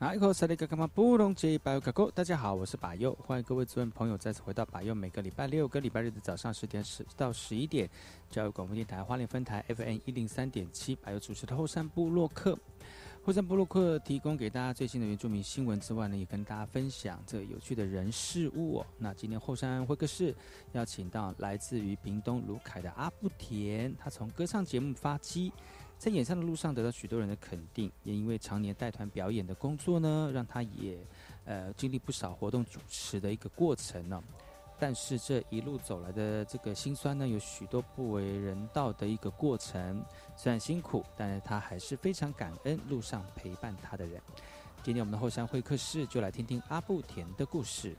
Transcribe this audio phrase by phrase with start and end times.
[0.00, 0.14] 大
[2.22, 4.94] 家好，我是把右，欢迎各位族人朋友再次回到把右。
[4.94, 7.90] 每个礼拜六跟礼拜日的早上十点十到十一点，
[8.30, 12.56] 教育广播电台花莲分台 FM 一零三点七，把右主持的后山部落客。
[13.24, 18.84] 后山部落客提供给大家最新的原住民新闻之外呢，也跟大家分享这有趣的人事物。
[18.98, 20.32] 那今天后山会客室
[20.74, 25.52] 邀请到来自于屏东卢凯的阿布田，他从歌唱节目发迹。
[25.98, 30.96] 在演唱的路上得到许多人的肯定，也因为常年带团表演的工作呢，让他也
[31.44, 34.22] 呃经历不少活动主持的一个过程呢。
[34.78, 40.00] 但是这一路走来的这个辛酸呢，有许多不为人道的一个过程。
[40.36, 44.22] 虽然辛苦，但是他还是非常感恩路上陪伴他的人。
[44.84, 47.96] 今天我们的后山会客室就来听听阿布田的故事。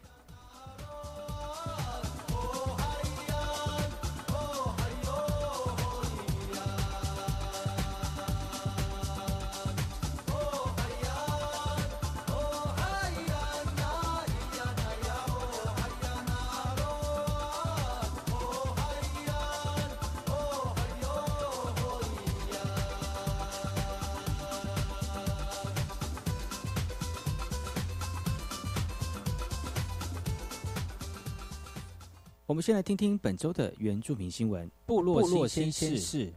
[32.59, 36.29] 我们先来听听本周的原住民新闻：部落新鲜事。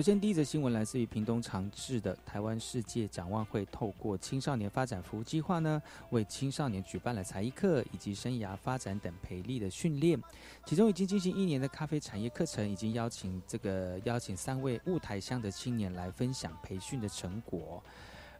[0.00, 10.18] 首先，第一则新闻来自于屏东长治的台湾世界展望会，透过青少年发展服务计划呢，为青少年举办了才艺课以及生涯发展等培力的训练。
[10.64, 17.82] 其中已经进行一年的咖啡产业课程，已经邀请这个邀请三位雾台乡的青年来分享培训的成果。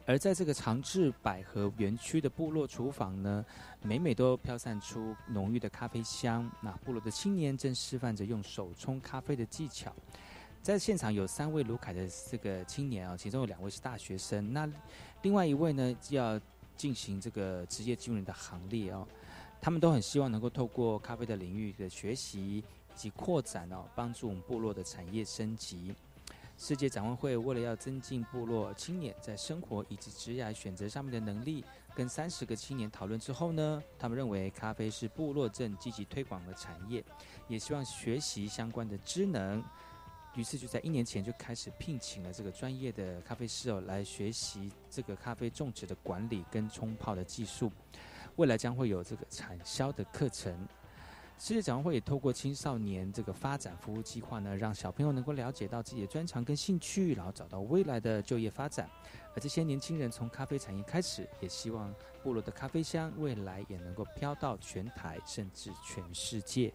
[0.07, 3.45] 而在这个长治百合园区的部落厨房呢，
[3.83, 6.49] 每每都飘散出浓郁的咖啡香。
[6.59, 9.93] 那部落的青年正示范着用手冲咖啡的技巧。
[10.61, 14.69] 在现场有三位卢凯的这个青年啊，其中有两位是大学生，那
[15.23, 16.39] 另外一位呢要
[16.77, 19.07] 进行这个职业军人的行列哦。
[19.59, 22.63] 他们都很希望能够透过咖啡的领域的学习以
[22.95, 25.95] 及扩展哦，帮助我们部落的产业升级。
[26.59, 31.65] 世界展望会为了要增进部落青年在生活以及职业选择上面的能力，
[31.95, 37.03] 跟三十个青年讨论之后呢，他们认为咖啡是部落正积极推广的产业，
[37.47, 39.63] 也希望学习相关的职能。
[40.35, 47.71] 于是就在一年前就开始聘请了这个专业的咖啡师哦，来学习这个咖啡种植的管理跟冲泡的技术。
[48.37, 50.67] 未来将会有这个产销的课程。
[51.37, 58.87] 世界展望会也透过青少年这个发展服务计划呢，让小朋友能够了解到自己的专长跟兴趣，然后找到未来的就业发展。
[59.35, 61.91] 而这些年轻人从咖啡产业开始，也希望
[62.21, 66.71] 部落的咖啡香未来也能够飘到全台甚至全世界。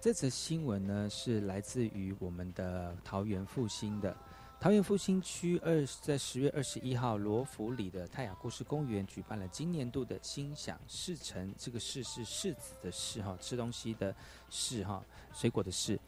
[0.00, 4.16] 这则新闻呢，是来自于我们的桃园复兴的。
[4.58, 14.14] 桃园复兴区二在十月二十一号罗浮里的泰雅故事公园举办了今年度的心想事成，这个“事”是柿子的“事”哈，吃东西的
[14.48, 15.04] “事”哈，
[15.34, 16.00] 水果的“事”。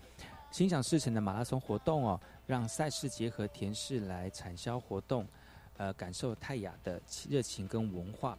[0.51, 5.29] 心想事成的马拉松活动哦，让赛事结合田市来产销活动，
[5.77, 6.99] 呃，感受泰雅的
[7.29, 8.39] 热情跟文化。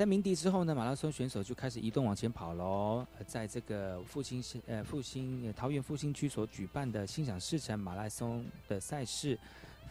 [0.00, 3.06] 在鸣笛之后呢，马拉松选手就开始移动往前跑喽。
[3.26, 9.38] 在这个复兴呃复兴桃园复兴区所举办的心想事成马拉松的赛事，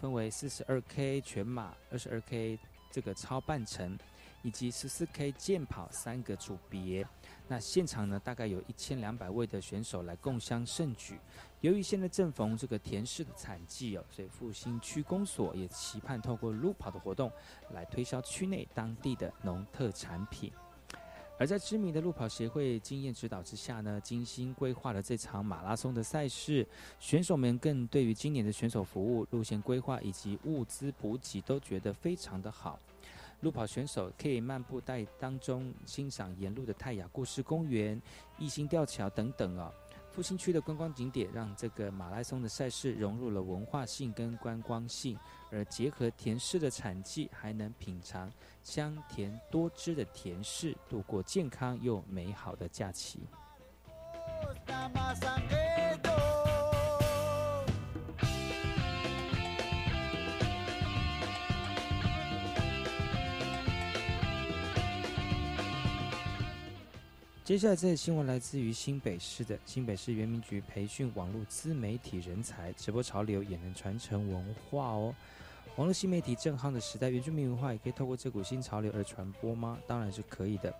[0.02, 2.58] 分为四十二 K 全马、二十二 K
[2.90, 3.96] 这个超半程，
[4.42, 7.06] 以及十四 K 健跑三个组别。
[7.52, 11.20] 那现场呢，大概有一千两百位的选手来共襄盛举。
[11.62, 17.32] 由于现在正逢这个田氏的产季哦，所以复兴区公所也期盼透过路跑的活动
[17.74, 20.54] 来推销区内当地的农特产品。
[21.40, 26.68] 而在知名的路跑协会经验指导之下呢，精心规划了这场马拉松的赛事，
[27.00, 32.78] 选手们更对于今年的选手服务、路线规划以及物资补给都觉得非常的好。
[33.42, 38.02] 路跑选手可以漫步在当中，欣赏沿路的泰雅故事公园、
[38.38, 39.74] 义兴吊桥等等哦。
[40.12, 45.18] 复兴区的观光景点让这个马拉松的赛事融入了文化性跟观光性，
[45.52, 48.30] 而结合甜柿的产季，还能品尝
[48.64, 53.22] 香甜多汁的甜柿，度过健康又美好的假期。
[67.50, 75.16] 接下来这新闻来自于新北市的新北市原民局培训网络自媒体人才，直播潮流也能传承文化哦。
[75.76, 79.80] 网络新媒体正夯的时代，原住民文化也可以透过这股新潮流而传播吗？
[79.88, 80.72] 当然是可以的。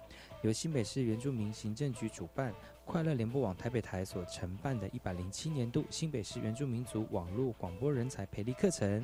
[0.44, 2.54] 由新北市原住民行政局主办，
[2.86, 9.04] 快乐联播网台北台所承办的一百零七年度新北市原住民族网络广播人才培力课程。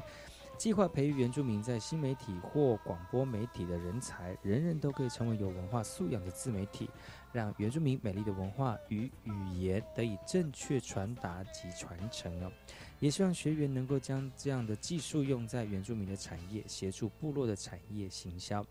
[0.57, 6.89] 计划培育原住民在新媒体或广播媒体的人才，人人都可以成为有文化素养的自媒体，
[7.33, 12.51] 让原住民美丽的文化与语言得以正确传达及传承哦。
[12.99, 18.65] 也希望学员能够将这样的技术用在原住民的产业，协助部落的产业行销。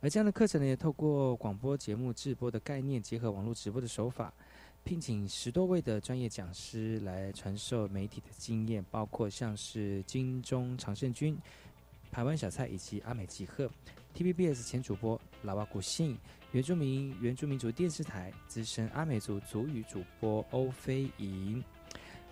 [0.00, 4.32] 而这样的课程呢，也透过广播节目直播的概念，结合网络直播的手法。
[4.86, 11.36] 聘请十多位的专业讲师来传授媒体的经验，包括像是金钟常胜军、
[12.12, 13.68] 台湾小蔡以及阿美吉赫、
[14.14, 16.16] TVBS 前主播拉瓦古信、
[16.52, 21.60] 原住民原住民族电视台资深阿美族族语主播欧飞莹，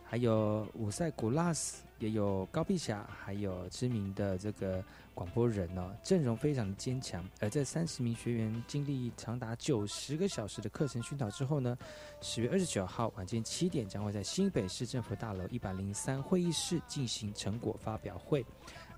[0.04, 4.82] 还有五塞古拉斯，也有高碧霞，还有知名的这个。
[5.14, 7.25] 广播人呢，阵容非常的坚强。
[7.38, 11.79] 而这三十名学员经历长达九十个小时的课程熏陶之后呢，
[12.20, 18.44] 十月二十九号晚间七点将会在新北市政府大楼一百零三会议室进行成果发表会。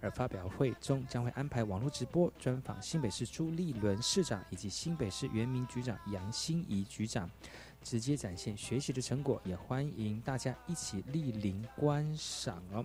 [0.03, 7.29] 而发表会中将会安排网络直播专访新北市朱立伦市长以及新北市原民局长杨心怡局长，
[7.83, 12.85] 直接展现学习的成果，也欢迎大家一起莅临观赏哦。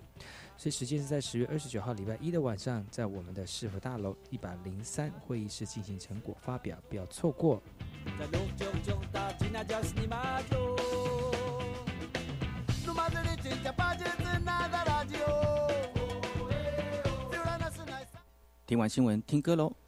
[0.56, 7.60] 所以时间是在十月二十九号礼拜一的晚上，在我们的市府大楼一百零三会议室进行成果发表，不要错过。
[18.66, 19.81] 听完新闻，听歌喽。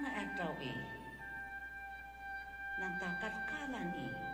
[0.00, 0.72] nga ataw e.
[2.80, 4.29] Nang takat kalan e.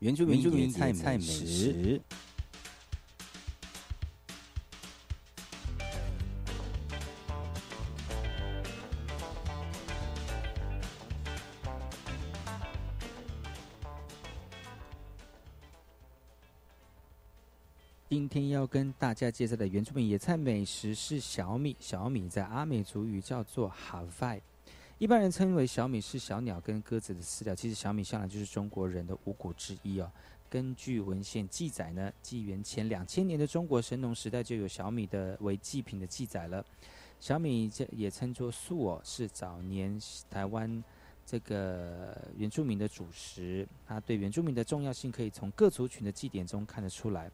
[0.00, 2.00] 原住民野菜美食。
[18.08, 21.76] 今天要跟大家介绍的原住民野菜美食是小米。
[21.78, 24.40] 小米在阿美族语叫做哈 a
[25.00, 27.54] 一般人称为小米是小鸟跟鸽子的饲料。
[27.54, 30.12] 其实小米向来就是中国人的五谷之一哦。
[30.46, 36.62] 根据文献记载呢，纪元前两千年的中国神农时代就有小米的为祭品的记载了。
[37.18, 40.84] 小米这也称作粟哦，是早年台湾
[41.24, 43.66] 这个原住民的主食。
[43.86, 47.30] 它对原住民的重要性可以从各族群的祭典中看得出来。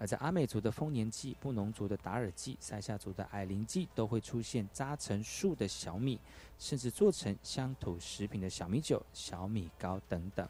[0.00, 6.18] 而在阿美族的丰年祭、布农族的达尔祭、塞夏族的矮灵祭，都会出现扎成树的小米，
[6.58, 10.48] 甚至做成乡土食品的小米酒、小米糕等等。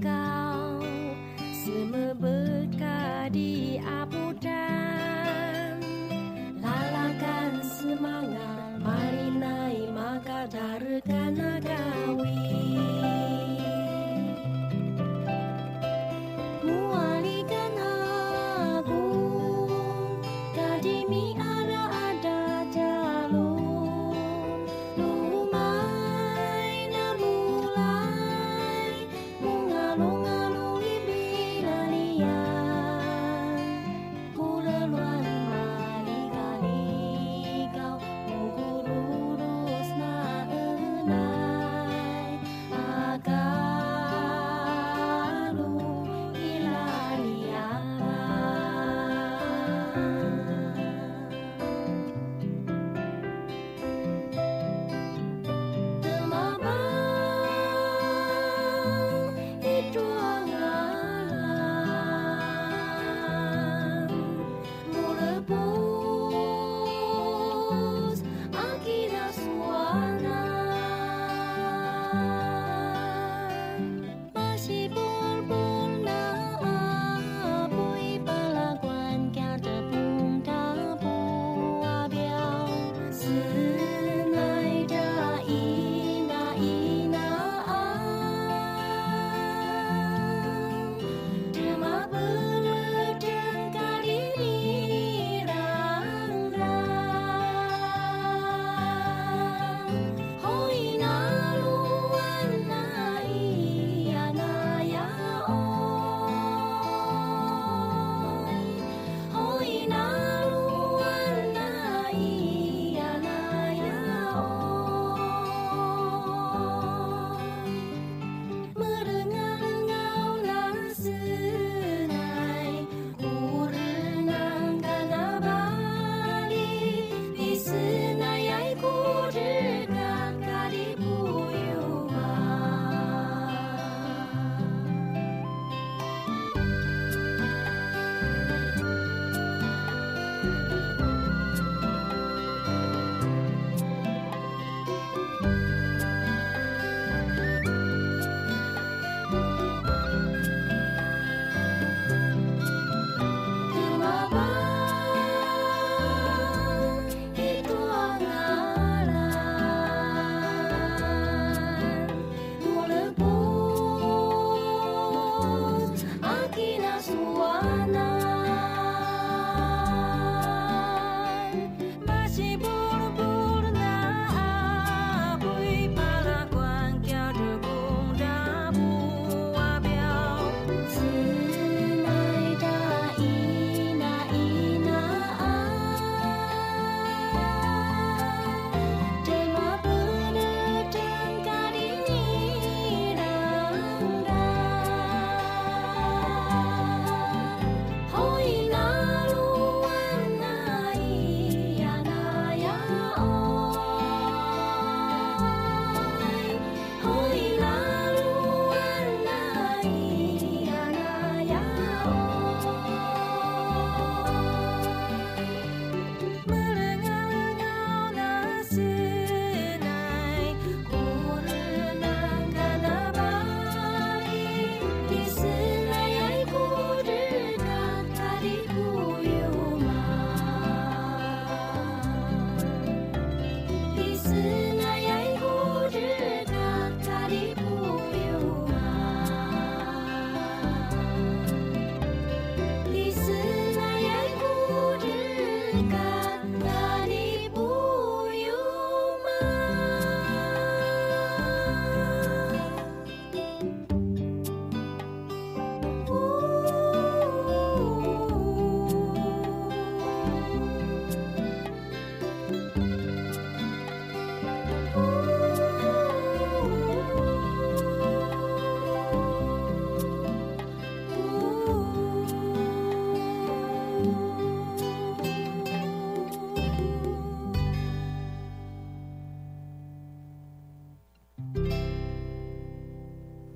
[0.00, 0.80] kau.
[1.52, 3.71] Semua berkah di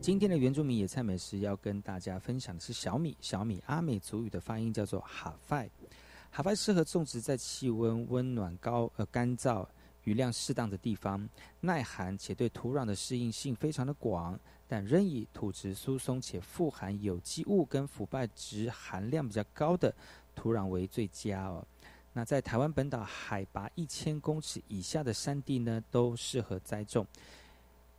[0.07, 3.17] 今天的原住民野菜美食要跟大家分享的是小米。
[3.21, 5.69] 小米阿美族语的发音叫做哈费，
[6.31, 9.67] 哈费适合种植在气温温暖、高呃干燥、
[10.05, 14.39] 雨量适当的地方，耐寒且对土壤的适应性非常的广，
[14.69, 19.93] 但仍以土质疏松且富含有机物跟腐败值含量比较高的
[20.37, 21.67] 土壤为最佳哦。
[22.13, 27.05] 那在台湾本岛海拔一千公尺以下的山地呢，都适合栽种。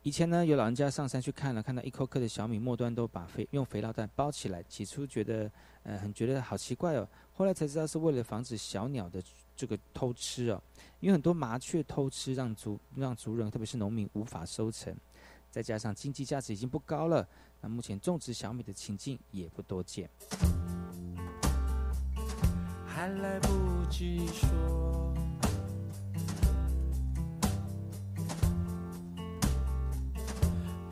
[0.02, 4.62] 以前呢，有老人家上山去看了，看到一颗颗的小米末端都把肥用肥料袋包起来。
[4.62, 5.50] 起初觉得，
[5.82, 7.06] 呃，很觉得好奇怪哦。
[7.34, 9.22] 后来才知道是为了防止小鸟的
[9.56, 10.62] 这个偷吃哦。
[11.00, 14.96] 因为很多麻雀偷吃，让族让族人，特别是农民无法收成。
[15.50, 17.26] 再加上经济价值已经不高了，
[17.60, 20.08] 那目前种植小米的情境也不多见。
[22.86, 25.14] 还来不及说。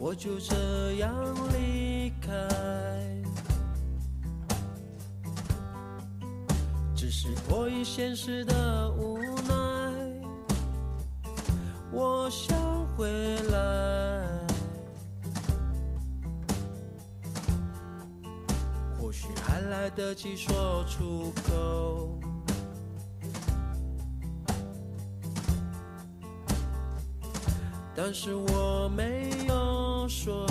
[0.07, 0.55] 我就这
[0.99, 1.13] 样
[1.53, 2.31] 离开，
[6.95, 9.53] 只是迫于现实的无奈，
[11.91, 12.57] 我想
[12.97, 14.47] 回来。
[18.97, 22.21] 或许还来得及说出口，
[27.97, 29.76] 但是我没有。
[30.09, 30.47] 说，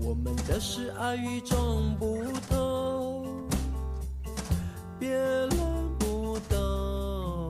[0.00, 3.26] 我们的是爱与众不同，
[4.98, 5.50] 别人
[5.98, 7.48] 不懂，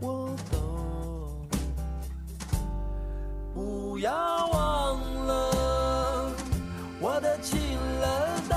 [0.00, 1.46] 我懂。
[3.54, 4.12] 不要
[4.48, 6.32] 忘了
[7.00, 7.58] 我的情
[8.00, 8.56] 人带，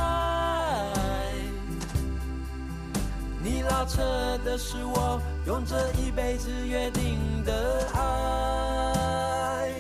[3.44, 4.02] 你拉扯
[4.46, 5.22] 的是我。
[5.46, 9.72] 用这一辈子约定的爱，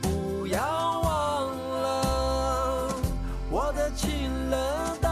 [0.00, 2.94] 不要忘了
[3.50, 4.08] 我的情
[4.48, 4.56] 人
[5.00, 5.10] 带。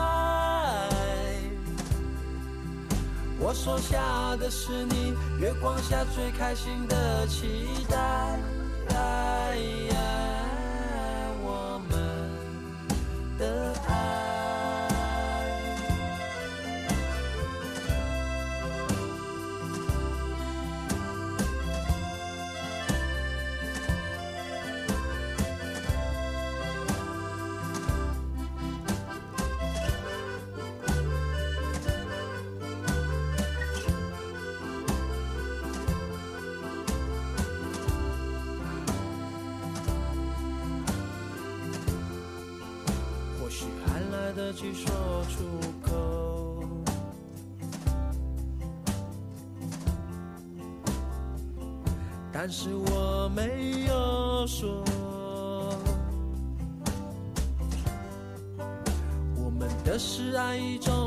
[3.41, 8.39] 我所下的是你月光下最开心的期待。
[44.55, 44.91] 去说
[45.29, 45.45] 出
[45.83, 45.93] 口，
[52.33, 54.85] 但是我没有说，
[59.37, 61.02] 我们的是爱一种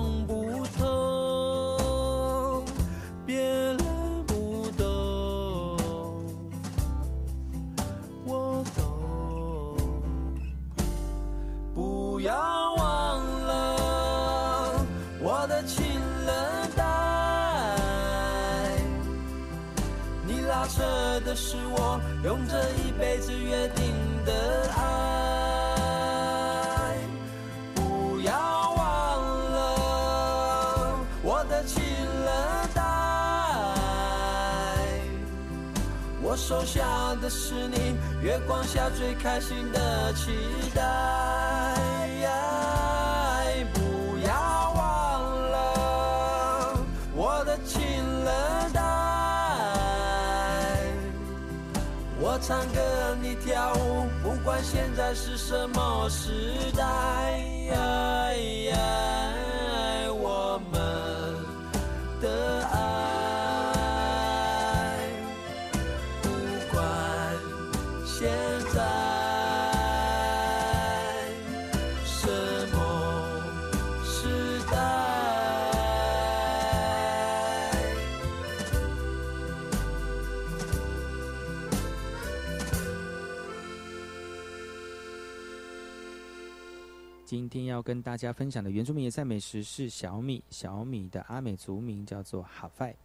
[87.86, 90.44] 跟大家分享的原住民野菜美食是小米。
[90.50, 92.96] 小米的阿美族名叫做哈费。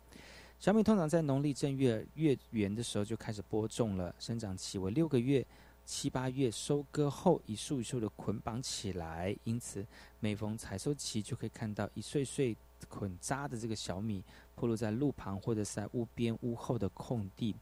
[0.58, 5.46] 小米通常在农历正月月圆的时候就开始播种了，生长期为六个月，
[5.84, 9.86] 七八月收割后一束一束的捆绑起来，因此
[10.18, 12.56] 每逢采收期就可以看到一穗穗
[12.88, 17.54] 捆扎的这个小米铺露在路旁或者是在屋边、屋后的空地。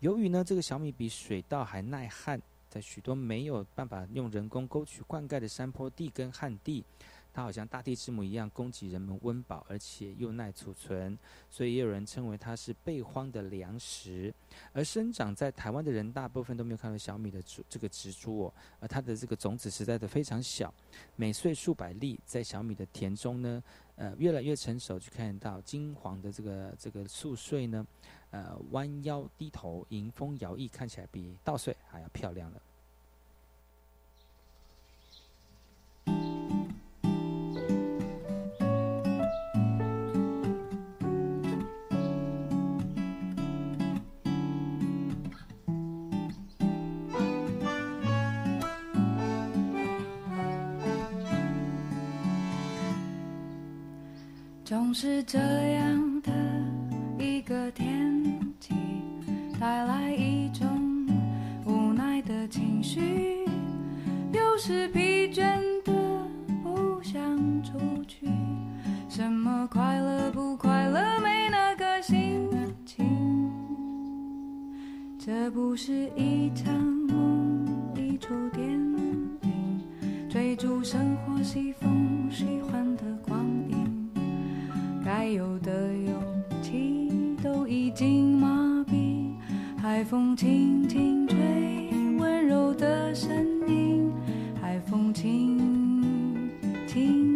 [0.00, 6.84] 由于呢，这个小米比水稻还耐旱，在许多没有办法用人工沟渠灌溉的山坡地跟旱地。
[7.30, 11.16] 它好像大地之母一样，供给人们温饱，而且又耐储存，
[11.48, 14.34] 所以也有人称为它是备荒的粮食。
[14.72, 20.72] 而生长在台湾的人，大部分都没有看到小米的植这个植株哦，而它的这个种子实在的非常小，
[21.14, 23.62] 每岁数百粒，在小米的田中呢，
[23.94, 27.86] 呃，越来越成熟，就看到金黄的这个这个粟穗呢，
[28.30, 32.60] 呃，弯腰低头，迎风摇曳，看起来比稻穗还要漂亮了。
[54.64, 56.07] 总是这样
[59.60, 60.66] 带来一种
[61.66, 63.44] 无奈的情绪。
[64.32, 65.92] 有时疲倦的
[66.62, 67.20] 不想
[67.62, 68.28] 出去，
[69.08, 72.48] 什么快乐不快乐没那个心
[72.86, 73.50] 情。
[75.18, 77.66] 这不是一场梦，
[77.96, 79.38] 一出电影，
[80.28, 84.08] 追逐生活西风喜欢的光影。
[85.04, 85.92] 该有的
[89.98, 91.36] 海风轻轻吹，
[92.20, 94.08] 温柔的声音，
[94.62, 96.48] 海风轻
[96.86, 97.27] 轻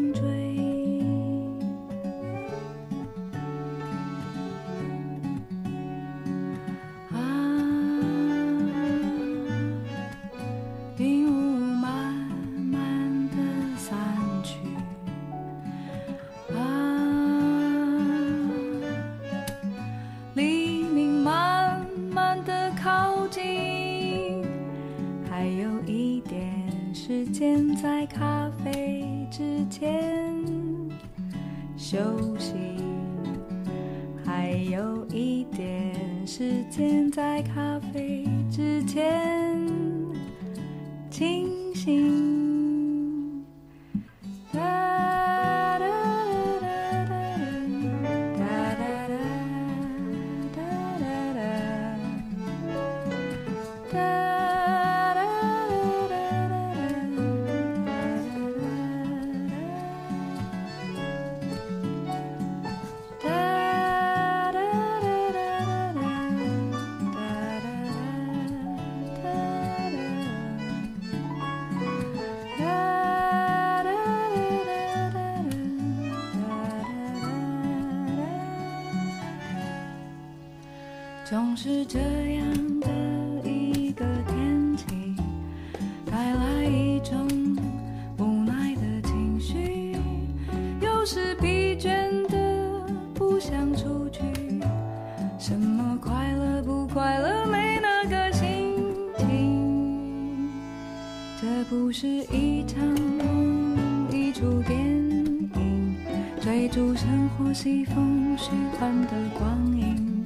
[106.42, 110.24] 追逐生活西风虚幻的光影。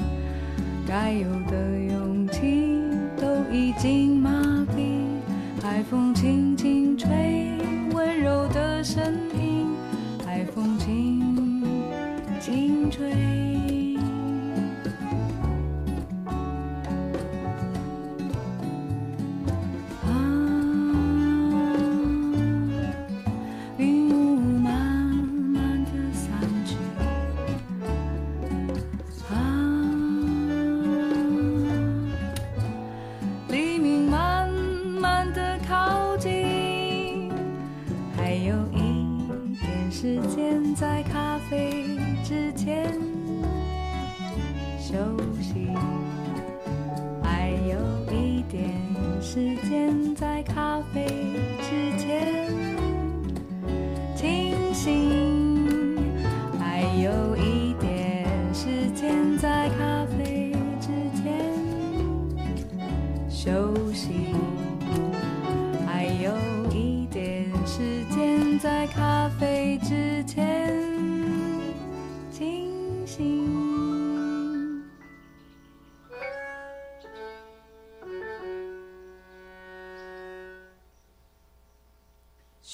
[0.88, 2.80] 该有的勇气
[3.20, 4.30] 都已经麻
[4.74, 5.04] 痹，
[5.62, 7.52] 海风轻轻吹，
[7.92, 9.04] 温柔的声
[9.38, 9.66] 音，
[10.24, 11.62] 海风轻
[12.40, 13.55] 轻吹。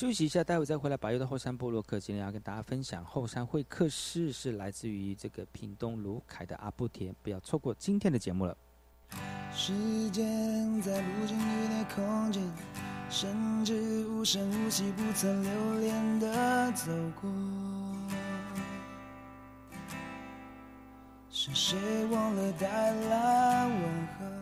[0.03, 0.97] 休息一下，待会再回来。
[0.97, 8.57] 白油的后山部落客今天要跟大家分享后山会客室，是来自于这个屏东卢凯的阿布田，不要错过今天的节目了。
[9.55, 9.73] 时
[10.11, 12.43] 间在不经意的空间，
[13.09, 17.31] 甚至无声无息、不曾留恋的走过。
[21.31, 24.42] 是谁忘了带来问候？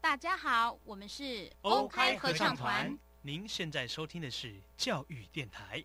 [0.00, 2.96] 大家好，我们是欧开合唱团。
[3.20, 5.84] 您现在收听的是教育电台。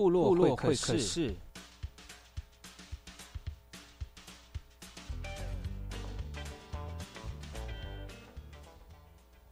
[0.00, 1.36] 部落会会客客室。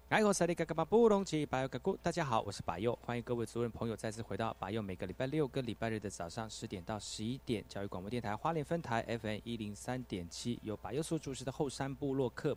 [0.08, 12.56] 哎，我是里嘎嘎巴布隆奇巴佑嘎咕，大家好，我是巴佑，欢迎各位族人朋友再次回到巴佑每个礼拜六跟礼拜日的早上十点到十一点，教育广播电台花莲分台 FM 一零三点七，由巴佑所主持的后山部落客。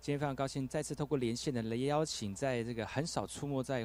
[0.00, 3.84] 今天非常高兴再次透过连线的来邀请，在这个很少出没在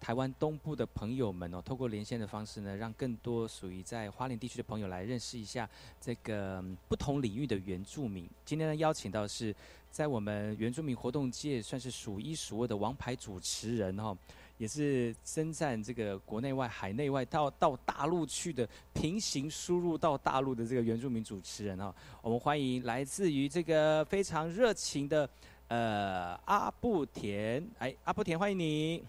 [0.00, 5.68] 台湾东部的朋友们哦，透过连线的方式呢，让更多属于在花莲地区的朋友来认识一下
[6.00, 8.26] 这个不同领域的原住民。
[8.44, 9.54] 今天呢，邀请到是
[9.90, 14.16] 在我们原住民活动界算是数一数二的王牌主持人哦，
[14.56, 21.94] 也是征战这个国内外、海内外到到大陆去的平行输入到大陆的这个原住民主持人哦。
[22.22, 25.28] 我们欢迎来自于这个非常热情的
[25.68, 29.04] 呃阿布田，哎，阿布田，欢迎你。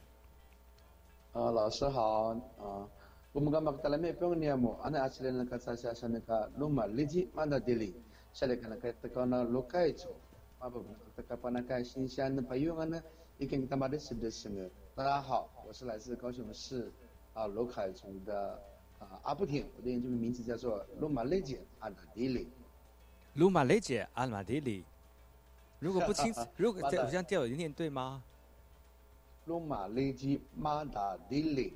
[1.34, 2.86] 啊，老师好啊！
[3.32, 4.78] 我们刚把大家没朋友么？
[4.84, 7.96] 俺阿起来那个啥啥啥那个罗马里基曼达迪里，
[8.34, 10.14] 下来看那个这个那罗开州，
[10.60, 13.02] 啊不不，这个把那个新鲜的朋友们呢，
[13.38, 14.70] 已经他妈的是不是个？
[14.94, 16.92] 大家好，我是来自高雄市
[17.34, 18.62] 啊罗凯村的
[19.00, 22.50] 啊阿布田，我的原住民名字叫做罗马里基安达迪里。
[23.36, 24.84] 鲁马雷姐阿马迪里，
[25.80, 28.22] 如果不清，如果这我这样调有念对吗？
[29.46, 31.74] 罗马利基马达迪里，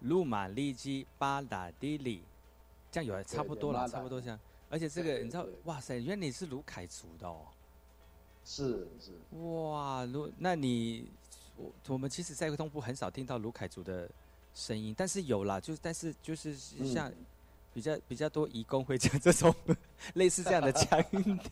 [0.00, 2.22] 鲁马利基巴达迪里，
[2.90, 4.38] 这样有差不多了，差不多这样。
[4.68, 7.46] 而且这个你知道，哇塞，原来你是卢凯族的哦。
[8.44, 9.12] 是是。
[9.38, 11.10] 哇，卢，那你
[11.56, 14.08] 我我们其实，在东部很少听到卢凯族的
[14.54, 17.12] 声音，但是有啦，就是但是就是像、
[17.72, 19.54] 比较比较多移工会讲这种
[20.14, 21.02] 类似这样的腔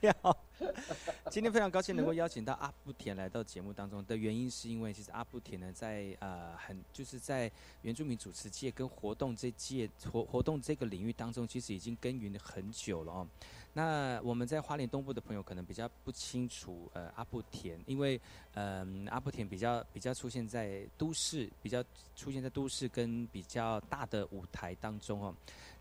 [0.01, 0.13] 调。
[1.31, 7.51] 今天非常高兴能够邀请到阿布田来到节目当中的原因，是因为其实阿布田呢，在呃很就是在
[7.83, 13.27] 原住民主持界跟活动这界活活动这个领域当中，其实已经耕耘了很久了哦。
[13.75, 18.21] 那我们在花莲东部的朋友可能比较不清楚，呃，阿布田，因为，
[18.55, 21.85] 嗯，阿布田比较比较出现在都市，比较
[22.17, 25.33] 出现在都市跟比较大的舞台当中哦。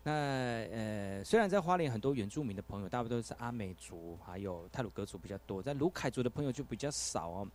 [0.04, 7.48] 那呃，虽然在花莲很多原住民的朋友，大部分都是阿美族，还有泰鲁格族比较多，在卢凯族的朋友就比较少哦。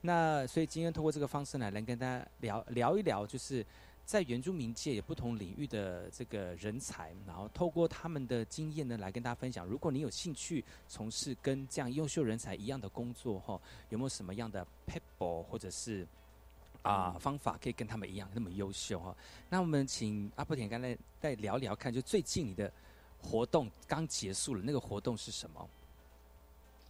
[0.00, 3.64] 那所以今天通过这个方式呢，来跟大家聊聊一聊，就是。
[4.06, 9.64] 在原住民界有不同领域的这个人才，然后透过他们的经验呢，来跟大家分享。
[9.64, 13.58] 如果你有兴趣从事跟这样优秀人才一样的工作，哈，
[13.88, 16.06] 有没有什么样的 people 或者是
[16.82, 19.16] 啊方法可以跟他们一样那么优秀哈？
[19.48, 22.70] 那我们请阿布田刚才再聊聊看，就最近你的
[23.22, 25.66] 活动刚结束了，那个活动是什么？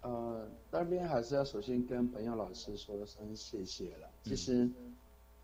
[0.05, 4.09] 呃，那边还是要首先跟朋友老师说声谢谢了。
[4.23, 4.71] 其实。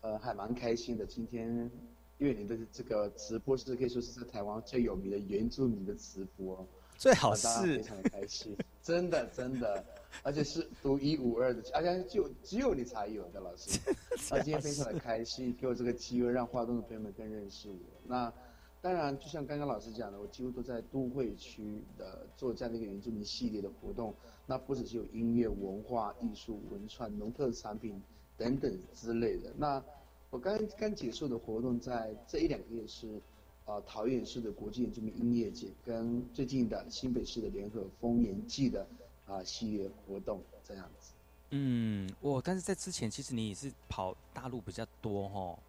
[0.03, 1.05] 呃，还蛮开心的。
[1.05, 1.69] 今天，
[2.17, 7.47] 因为你的这个直播是可以说是在台湾最有名的原住民的直播， 最好是
[7.77, 9.85] 非常的开心，真的真的，
[10.25, 13.79] 而且是独一无二的，而且就只有你才有的老师。
[14.31, 17.75] 那今天非常的开心，给我这个机会让华东的朋友们更认识我。
[18.03, 18.33] 那
[18.81, 24.13] 当然，就像刚刚老师讲的，我几乎都在都会区的做这样的一个原住民系列的活动。
[24.45, 28.01] 那不只是有音乐、文化、艺术、文创、农特产品。
[28.37, 29.53] 等等之类的。
[29.55, 29.83] 那
[30.31, 33.21] 我刚刚结束的活动，在这一两个月是，
[33.65, 38.87] 啊，桃园市的国际原住民音乐节，跟最近的新北市的联合丰年祭的
[39.27, 41.13] 啊系列活动这样子。
[41.51, 45.59] 嗯，我但是在之前，其实你也是跑大陆比较多哈。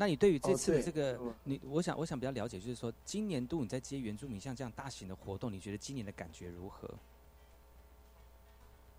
[0.00, 6.88] 那你对于这次的这个，你我想我想比较了解，就是说今年度你在接原住民像这样大型的活动，你觉得今年的感觉如何？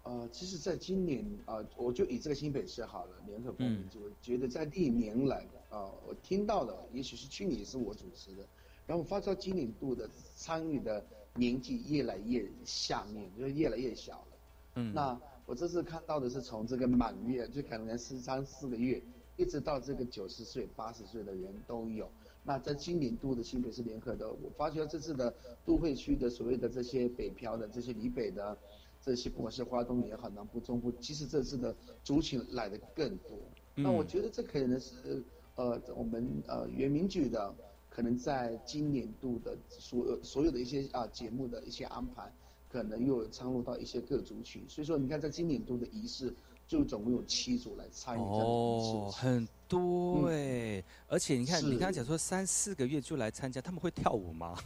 [0.03, 8.45] 呃，其实，在今年啊，我就以这个新北市好了，联合报名，我觉得在历年来啊，我听到的，也许是去年也是我主持的，
[8.85, 11.01] 然后发到今年度的参与的
[11.35, 14.27] 年纪越来越下面，就是越来越小了。
[14.75, 19.01] 嗯，那我这次看到的是从这个满月，就可能是三四个月，
[19.39, 22.09] 一直到这个九十岁、八十岁的人都有。
[22.43, 25.33] 那在今年度的新北市联合的，我发觉这次的
[25.65, 28.57] 都会区的所谓的这些北漂的这些离北的。
[29.01, 31.73] 这些不管是华东也好，南部、中部，其实这次的
[32.03, 33.39] 族群来的更多。
[33.75, 35.23] 那我觉得这可能是
[35.55, 37.55] 呃，我们呃原民局的
[37.89, 42.29] 可能在今年度的所有所有的一些啊节目的一些安排，
[42.69, 44.61] 可能又掺入到一些各族群。
[44.67, 46.35] 所以说，你看在今年度的仪式，
[46.69, 48.97] 就总共有七组来参与这样的仪式。
[48.97, 50.81] 哦，很多哎！
[51.09, 54.57] 而且你看，你刚刚讲说三四个月就来参加，他们会跳舞吗？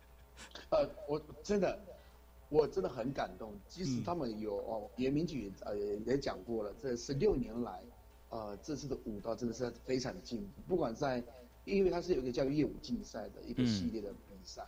[0.70, 1.78] 呃，我真的。
[2.48, 5.74] 我真的很感动，即使他们有 哦，严明举呃
[6.04, 7.80] 也讲过了，这十六年来，
[8.28, 10.46] 呃这次的舞蹈真的是非常的进步。
[10.68, 11.24] 不管在，
[11.64, 14.62] 因为它是有一个叫业务竞赛的一个系列的比赛，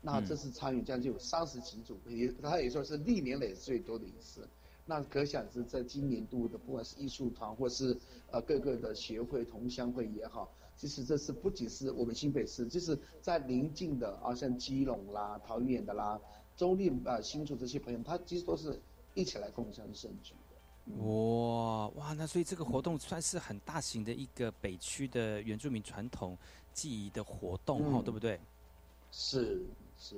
[0.00, 4.48] 那这次参与将近有三十几组，也他也说是历年来最多的一次。
[4.86, 7.96] 那可想而知在今年度的，不管是艺术团或是
[8.30, 16.20] 呃各个的协会同乡会也好，其实这次不仅是我们新北市，就是在邻近的啊像基隆啦、桃园的啦。
[16.56, 18.80] 中立啊，新竹这些朋友，他其实都是
[19.14, 21.04] 一起来共襄盛举的。
[21.04, 26.38] 哇哇，那所以这个活动算是很大型的一个北区的原住民传统
[26.72, 28.38] 记忆的活动哦，对不对？
[29.10, 29.66] 是
[29.98, 30.14] 是。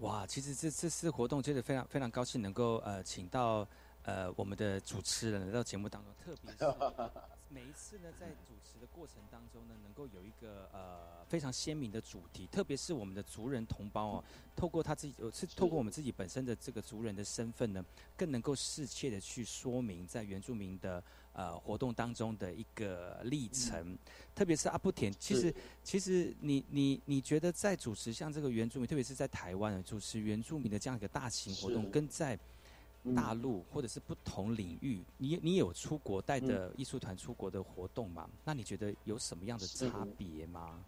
[0.00, 3.66] 哇，其实这这次活动真的非常非常高兴，能够呃请到
[4.02, 7.10] 呃我们的主持人来到节目当中，特别是
[7.48, 11.20] 每一次呢在主持的过程当中呢，能够有一个呃。
[11.30, 14.24] 非常鲜明的主题，特别是我们的族人同胞哦，
[14.56, 17.84] 透过他自己，是透过我们自己本身的这个族人的身份呢，
[18.16, 21.00] 更能够适切的去说明在原住民的
[21.32, 23.96] 呃活动当中的一个历程。
[24.34, 25.54] 特别是阿布田，其实
[25.84, 32.38] 其实你你你觉得在主持像这个原住民，特别是在台湾的主持原住民的这样一个大型活动，跟在
[33.14, 38.28] 大陆或者是不同领域，你你有出国带的艺术团出国的活动吗？
[38.44, 40.84] 那你觉得有什么样的差别吗？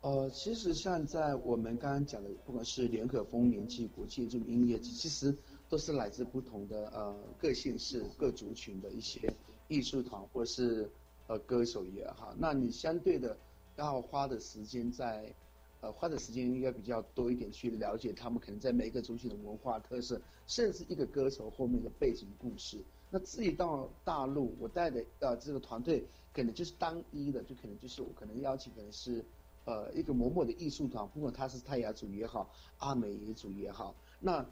[0.00, 5.32] 呃，其实像在我们刚刚讲的，不管是联合丰年祭、国际这种音乐，其实
[5.72, 9.32] 都是来自不同的呃各县市、各族群的一些
[9.68, 10.86] 艺术团或是
[11.28, 12.34] 呃歌手也好。
[12.36, 13.34] 那你相对的
[13.76, 15.34] 要花的时间在，
[15.80, 22.76] 呃花的时间应该比较多一点去了解他们可能在每一个族群的文化特色，甚至一个歌手后面的背景故事。
[23.08, 26.04] 那自己到大陆，我带的呃这个团队
[26.34, 29.24] 可能就是单一的，就可能就是我可能邀请可能是
[29.64, 34.44] 呃一个某某的艺术团，不管他是泰雅族也好，阿美族也好，那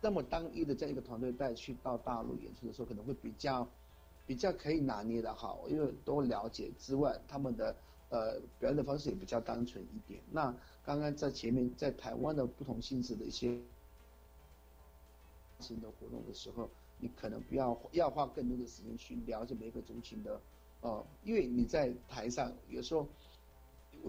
[0.00, 3.68] 那么单一的这样一个团队带去到大陆演出的时候，可能会比较
[4.26, 7.74] 比较可以拿捏的好，因为都了解之外，他们的
[8.10, 10.20] 呃表演的方式也比较单纯一点。
[10.30, 13.58] 那刚刚在前面在台湾的不同性质的一些
[15.60, 16.70] 新的活动的时候，
[17.00, 20.40] 你可能不要要花更多的时间去了解每一个族群的，
[20.80, 23.08] 呃，因为你在台上有时候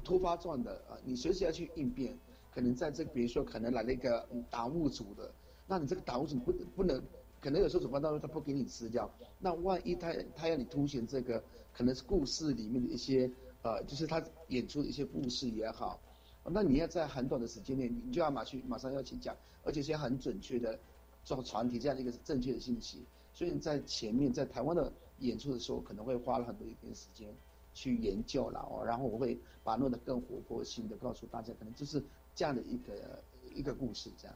[0.03, 2.15] 突发状的啊，你随时要去应变，
[2.53, 5.31] 可能在这比如说可能来了一个打物组的，
[5.69, 7.01] 那你这个打物组不不能，
[7.39, 9.09] 可能有时候主办单位他不给你吃掉，
[9.39, 11.41] 那万一他他要你凸显这个
[11.71, 16.01] 可能是故事里面的一些呃，就是他演出的一些故事也好，
[16.43, 20.77] 那你要在很短的时间内，你就要马去马上要去讲，而且是要很准确的。
[21.21, 27.27] 做传递这样的一个正确的信息，所以在前面在台湾的演出的时候，可能会花了很多一点时间
[27.73, 32.01] 去研究了哦，然后我会把弄得更活泼性的告诉大家，可能就是
[32.33, 33.21] 这样的一个
[33.53, 34.35] 一个故事这样。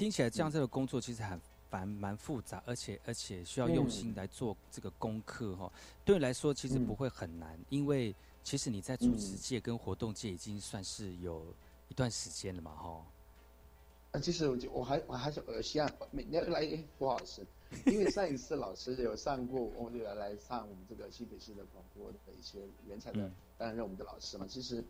[0.00, 1.38] 听起来这样这个工作其实很
[1.68, 5.70] 蛮蛮复杂，而且而且需要用心来做这个功课哈。
[6.06, 11.54] 对你来说其实不会很难，因为其实你在主持界跟活动界已经算是有
[11.88, 13.04] 一段时间了嘛哈。
[14.12, 15.78] 啊，其实我就我还我还是耳希
[16.10, 16.66] 每年来
[16.98, 17.46] 不好意思，
[17.84, 24.46] 因为上一次老师有上过，我就来来上我们这个西北市的广播的一些原材的担任我们的老师嘛。
[24.48, 24.82] 其实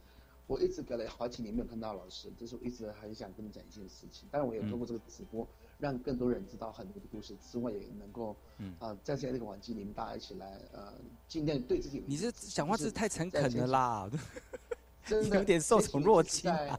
[0.51, 4.29] 我一直隔了好几年没有看到老师，这是我一直很想跟你讲一件事情。
[4.33, 5.47] 当然，我也通过这个直播，
[5.79, 10.93] 让更多人知道很多的故事之外，也能够嗯啊，在这样一个环境里面，大家一起来呃，
[11.29, 12.03] 尽量对自己。
[12.05, 14.11] 你这讲话是太诚恳了啦，
[15.07, 16.77] 真的有点受宠若惊啊。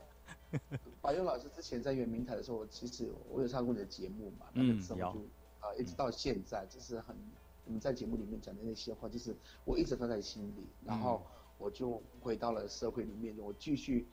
[1.00, 5.26] 宝佑老师之前在圆明台的时候，其实我有上过你的节目嘛，那个时候就
[5.62, 7.16] 啊，一直到现在，就是很
[7.64, 10.68] 你们在节目里面讲的那些话，就是我一直放在心里。
[10.84, 11.26] 然后
[11.62, 14.08] 我就回到了社会里面，我继续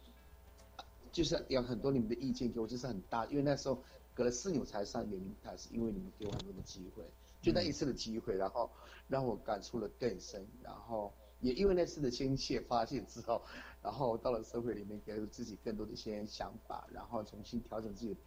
[1.10, 3.24] 就是有很多你们的意见给我，就是很大。
[3.26, 3.82] 因为那时候
[4.14, 7.02] 隔了四年我才上圆明台，是因为你们给我很多的机会，
[7.40, 8.70] 就那一次的机会，然后
[9.08, 10.46] 让我感触了更深。
[10.62, 13.42] 然后也因为那次的亲切发现之后。
[13.80, 18.20] 然后到了社会里面，给自己更多的一些想法，然后重新调整自己的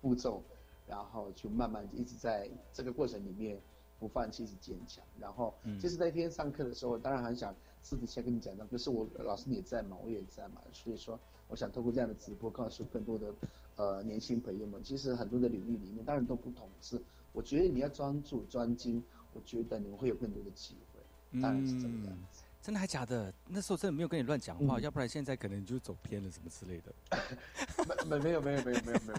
[0.00, 0.40] 步骤，
[0.86, 3.60] 然后就慢慢一直在这个过程里面
[3.98, 5.04] 不放弃，是坚强。
[5.18, 7.52] 然后就是那天上课的时候，当然很想
[7.88, 11.18] 私底下跟你讲的，就是我老师你也在嘛，我也在嘛，所以说
[11.48, 13.32] 我想透过这样的直播，告诉更多的
[13.76, 17.00] 呃年轻朋友们，其实很多的领域里面当然都不同，是
[17.32, 22.42] 我觉得你要专注专精，我觉得你们会有更多的机会，当然是这个样子。
[22.60, 23.32] 真的还假的？
[23.46, 26.92] 那时候真的没有跟你乱讲话，要不然现在可能你就走偏了什么之类的。
[28.06, 29.18] 没没有没有没有没有没有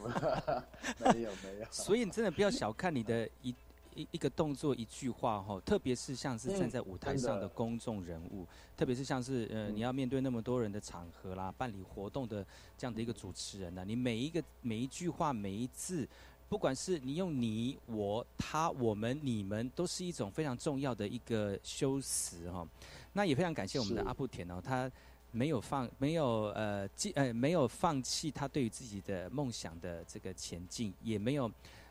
[1.00, 1.66] 没有没有。
[1.72, 3.56] 所以你真的不要小看你的一
[4.00, 8.48] 一一个动作一句话哈，特别是像是站在舞台上的公众人物，
[8.78, 12.46] 特别是像是呃你要面对那么多人的场合啦，办理活动的
[12.78, 16.08] 这样的一个主持人呢，你每一个每一句话每一字。
[16.48, 22.68] 不管是你用你、我、他、我们、你们，都是一种非常重要的一个修辞哈。
[23.14, 24.92] 那也非常感谢我们的阿布田哦，他
[25.30, 31.48] 没有放，没有呃，记呃，没有放弃他对于自己的梦想的这个前进，也没有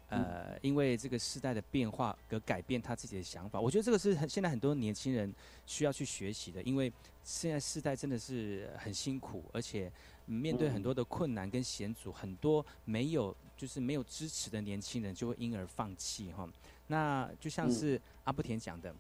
[0.09, 3.61] 呃，因为这个时代的变化而改变他自己的想法。
[3.61, 5.33] 我觉得这个是很现在很多年轻人
[5.67, 6.93] 需要去学习的，因为
[7.23, 9.91] 现在时代真的是很辛苦，而且
[10.27, 13.35] 面对很多的困难跟险阻，很多没有。
[13.59, 16.49] 就是没有支持的年轻人就会因而放弃哈，
[16.87, 18.95] 那就像是阿布田讲的，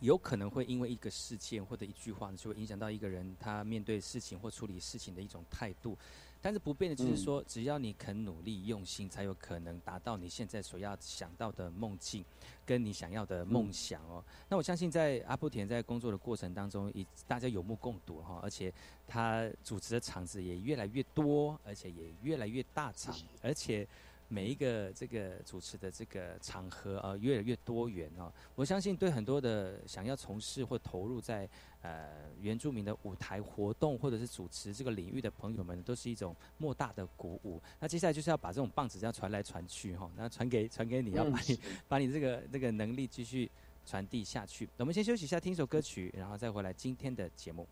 [0.00, 5.96] 有可能会因为一个事件或者一句话，就会影响到一个人他面对事情或处理事情的一种态度。
[6.44, 12.22] 但是不变的就是说，只要你肯努力用心，才有可能达到你现在所要想到的梦境，
[12.66, 14.22] 跟你想要的梦想哦。
[14.50, 18.70] 那我相信在阿布田在工作的过程当中，以大家有目共睹哈，而且
[19.06, 23.88] 他主持的场子也越来越多，而且也越来越大场，而且。
[24.28, 28.32] 每一个这个主持的这个场合啊，越来越多元哦。
[28.54, 31.48] 我相信对很多的想要从事或投入在
[31.82, 37.62] 呃原住民的舞台活动或者是主持这个领域的朋友们，都是一种莫大的鼓舞。
[37.78, 43.50] 那接下来就是要把这种棒子要传来传去哈，那传给 传给你，要把你 把你这个这个能力继续
[43.86, 44.68] 传递下去。
[44.78, 47.68] 我们先休息一下，听一首歌曲，然后再回来今天的节目。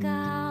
[0.00, 0.41] God.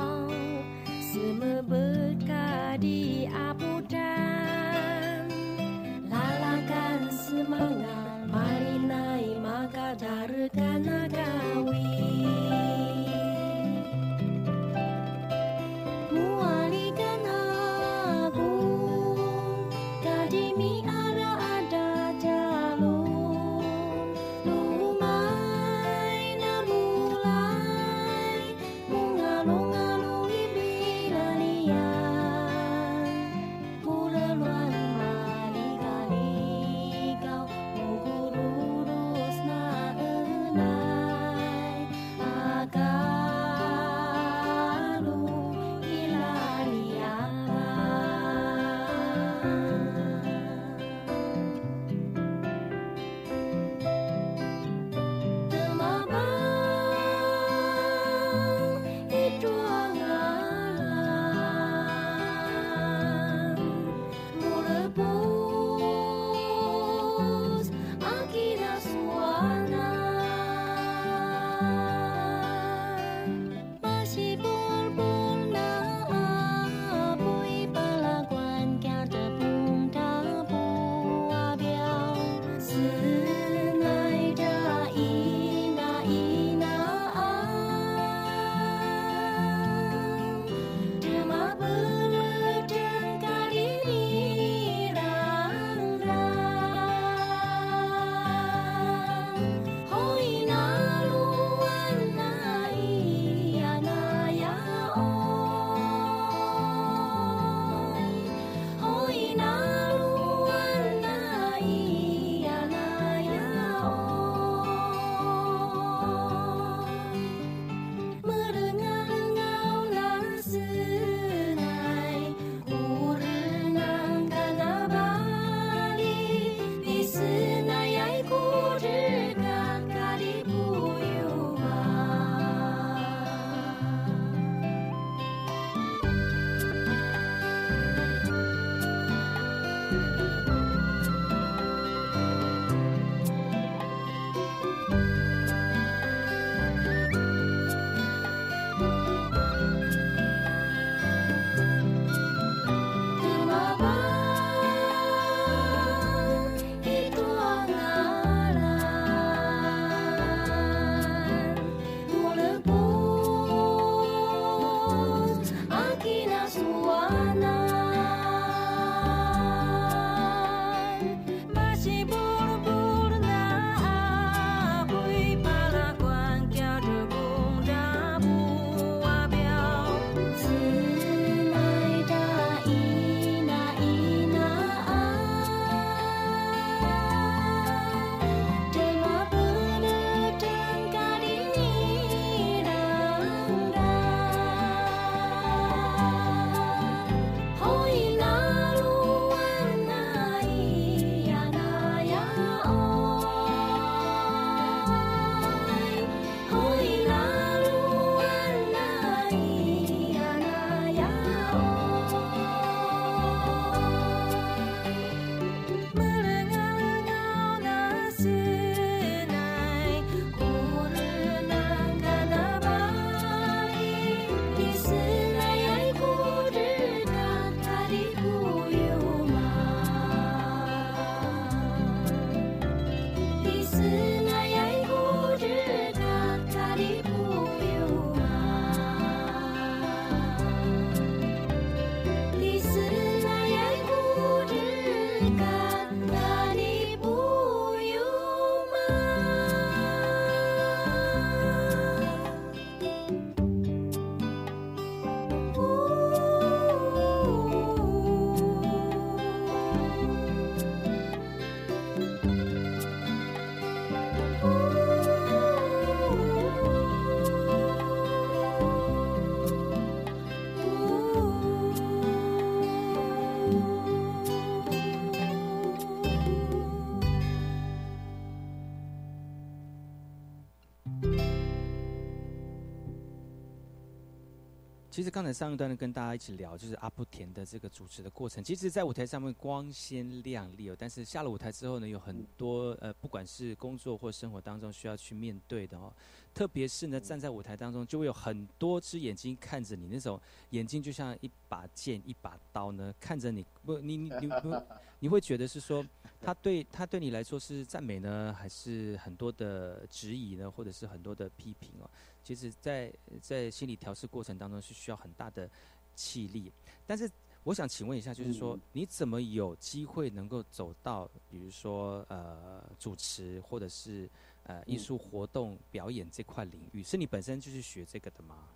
[285.02, 288.44] 其实刚才上一段呢，跟大家一起聊，就是阿布田的这个主持的过程。
[288.44, 295.92] 其实，在舞台上面光鲜亮丽哦，但是下了舞台之后呢，有很多呃，不管是工作或生活当中需要去面对的哦。
[296.36, 300.22] 特别是呢，站在舞台当中，就会有很多只眼睛看着你，那种
[300.52, 303.44] 眼睛就像一把剑、一把刀呢，看着你。
[303.66, 304.56] 不，你你你不，
[305.02, 305.84] 你会觉得是说，
[306.22, 311.90] 他对他对你来说是赞美呢，还是很多的质疑呢，或者是很多的批评哦？
[312.24, 315.50] 其实，在在心理调试过程当中是需要很大的
[315.96, 316.52] 气力。
[316.86, 317.10] 但是，
[317.44, 324.08] 我想请问一下，就是说，你怎么有机会能够走到，比如说呃，主持或者是
[324.44, 326.84] 呃艺术活动表演这块领域？
[326.84, 328.48] 是你本身就是学这个的吗？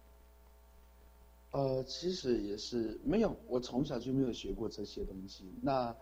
[1.52, 5.52] 呃，其实也是没有，我从小就没有学过这些东西。
[5.62, 5.96] 那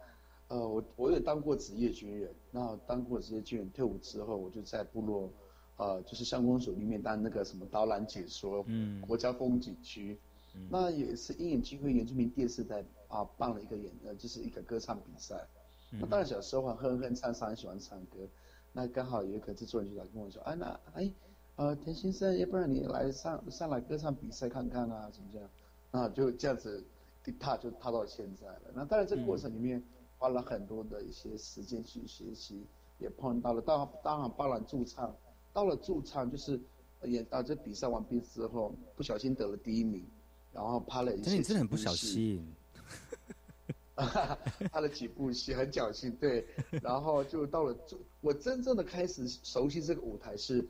[0.49, 5.31] 呃，我我也当过职业军人，那当过职业军人退伍之后，我就在部落。
[5.77, 10.19] 呃，就是乡公所里面当那个什么导览解说，嗯，国家风景区，
[10.69, 15.35] 那也是因缘机会，原住民电视台啊办了一个演，呃，就是一个歌唱比赛。
[15.99, 18.19] 那当然小时候啊哼哼唱唱，很喜欢唱歌。
[18.71, 21.11] 那刚好有一个制作人就来跟我说，哎，那哎，
[21.55, 25.49] 呃，田先生，要不然你来上上来歌唱比赛看看啊，怎么这样？
[25.91, 26.83] 那就这样子
[27.25, 28.61] 一踏就踏到现在了。
[28.73, 29.83] 那当然这过程里面
[30.17, 32.65] 花了很多的一些时间去学习，
[32.97, 35.15] 也碰到了当当然包揽驻唱。
[35.53, 36.59] 到了驻唱，就是
[37.03, 40.03] 演到这比赛完毕之后，不小心得了第一名，
[40.51, 41.31] 然后拍了一些。
[41.35, 42.45] 你真的很不小心。
[43.95, 46.43] 拍了几部戏，很侥幸，对。
[46.81, 50.67] 然后就到了驻，我真正的开始熟悉这个舞台是，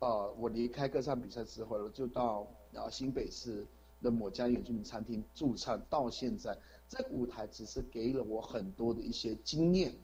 [0.00, 3.66] 呃，我离开歌唱比赛之后，就到然后新北市
[4.02, 6.54] 的某家原住民餐厅驻唱，到现在
[6.88, 9.94] 这个舞台只是给了我很多的一些经验、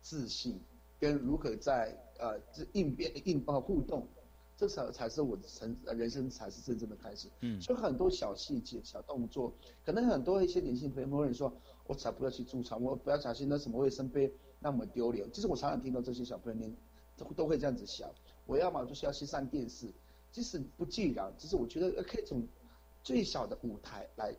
[0.00, 0.58] 自信，
[0.98, 1.94] 跟如何在。
[2.18, 4.06] 呃，这应变、应报、互动，
[4.56, 7.28] 这才才是我的成人生才是真正的开始。
[7.40, 9.52] 嗯，所以很多小细节、小动作，
[9.84, 11.52] 可能很多一些年轻朋友会说
[11.86, 16.74] ：“我才不要去驻场，我不要小心那什么卫生杯那么丢脸。”其实我常常听到这些小朋友年
[17.16, 18.10] 都都会这样子想。
[18.46, 19.92] 我要么就是要去上电视，
[20.30, 22.46] 即使不既然，只是我觉得可以从
[23.02, 24.34] 最小的舞台来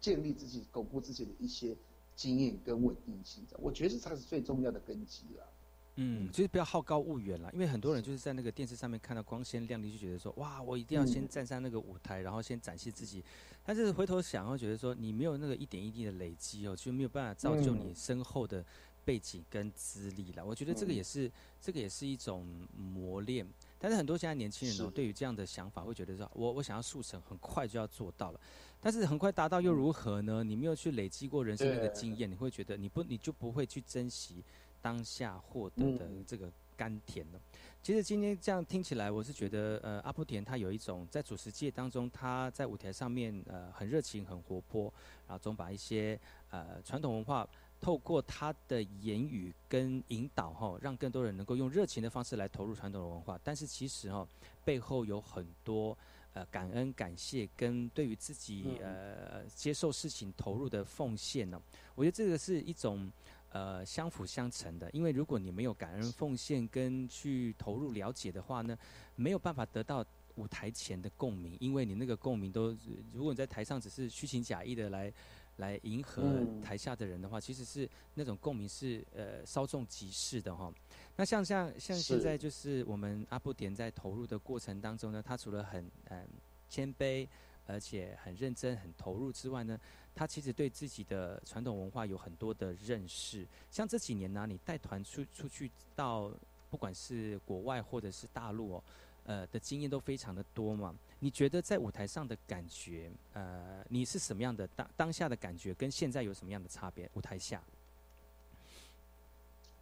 [0.00, 1.76] 建立自己、巩固自己的一些
[2.16, 3.46] 经验跟稳定性。
[3.58, 5.48] 我觉得这才是最重要的根基了。
[5.96, 13.22] 嗯，就是不要好高骛远了，因为很多人就是在那个电视上面看到光鲜亮丽，就觉得说哇，我一定要先站上那个舞台，然后先展示自己。
[13.62, 18.64] 但是回头想，会觉得说你没有那个一点一滴的累积哦，就没有办法造就你身后的
[19.04, 20.44] 背景跟资历了。
[20.44, 21.30] 我觉得这个也是，
[21.60, 22.44] 这个也是一种
[22.76, 23.46] 磨练。
[23.78, 28.40] 但是很多现在年轻人哦，对于这样的想法，会觉得说我我想要速成，很快就要做到了。
[28.80, 30.42] 但是很快达到又如何呢？
[30.42, 34.42] 你没有去累积过人生那个经验，你会觉得你不你就不会去珍惜。
[34.84, 37.40] 当下获得的这个甘甜呢？
[37.82, 44.92] 其实今天这样听起来，我是觉得，呃，阿布田他有一种在主持界当中，他在舞台上面，呃，很热情、很活泼，
[45.26, 46.20] 然后总把一些
[46.50, 47.48] 呃传统文化
[47.80, 53.40] 透过他的言语跟引导，哈，让更多人能够用热情的方式来投入传统的文化。
[53.42, 54.26] 但是其实哈，
[54.66, 55.96] 背后有很多
[56.34, 61.58] 呃感恩、感谢跟对于自己呃接受事情投入的奉献呢。
[61.94, 63.10] 我觉得这个是一种。
[63.54, 68.76] 呃，相辅相成的，因为如果你没有感恩奉献跟去投入了解的话呢，
[69.14, 72.76] 没有办法得到舞台前的共鸣，因为你那个共鸣都，
[73.12, 75.12] 如果你在台上只是虚情假意的来
[75.58, 80.74] 来迎合台下的人的话，其实是那种共鸣是呃稍纵即逝的哈。
[81.14, 86.26] 那像像像现在就是我们阿布点在投入的过程当中呢，他除了很嗯
[86.68, 87.28] 谦卑，
[87.68, 89.78] 而且很认真、很投入之外呢。
[90.14, 96.30] 他其实对自己的传统文化有很多的认识，像这几年呢，你带团出出去到
[96.70, 98.84] 不管是国外或者是大陆哦，
[99.24, 100.94] 呃的经验都非常的多嘛。
[101.18, 107.10] 你觉得在舞台上的感觉，呃，你是什么样的当当下的感觉，跟现在有什么样的差别？
[107.14, 107.62] 舞台下？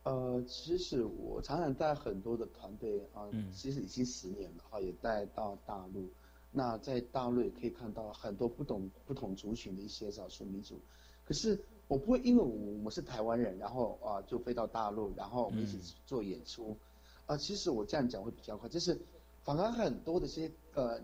[0.05, 6.09] 呃，其实我常常带很多的团队啊，其实已经十年了哈，也带到大陆。
[6.55, 10.78] 那在大陆也可以看到很多不同不同族群的一些少数民族，
[11.24, 16.76] 可是我不会因为我们是台湾人，然后啊就飞到大陆，然后我们一起做演出，
[17.24, 19.00] 啊，其实我这样讲会比较快，就是
[19.42, 21.00] 反而很多的这些呃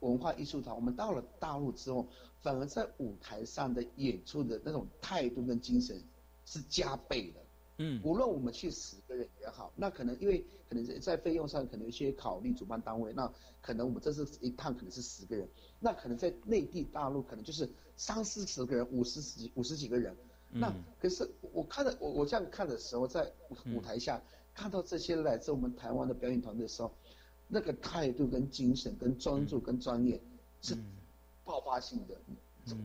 [0.00, 2.06] 文化艺术团，我们到了大陆之后，
[2.40, 6.02] 反而在舞台上的演出的那种态度跟精神
[6.46, 7.40] 是加倍的。
[7.78, 15.48] 嗯，无论我们去十个人也好，那可能因为可能在费用上可能有些考虑，主办单位那可能我们这次一趟可能是十个人，
[15.80, 20.16] 那可能在内地大陆可能就是三四十个人，五十几五十几个人，
[20.50, 23.32] 那可是我看的我我这样看的时候，在
[23.74, 24.22] 舞台下
[24.54, 26.92] 看到这些来自我们台湾的表演团队的时候，
[27.46, 30.20] 那个态度跟精神跟专注跟专业
[30.60, 30.76] 是。
[31.44, 32.14] 爆发性的，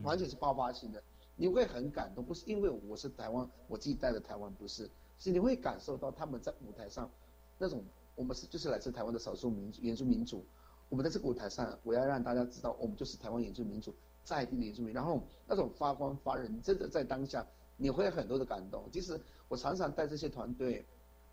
[0.02, 1.02] 完全是爆发性的，
[1.36, 7.10] 你会很感动，不是因为我是台湾，我自己带的台湾，不是，是你会感受到他们在舞台上
[7.58, 10.44] 那种，我们是就是来自台湾的少数民族原住民族，
[10.88, 18.88] 我们在这个舞台上，我要让大家知道，我们就是台湾原住民族在地的原住民，然后那种发光发热，你真的在当下你会很多的感动。
[18.92, 20.86] 其实我常常带这些团队，